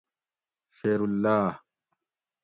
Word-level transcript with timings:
شیراللّہ 0.75 1.37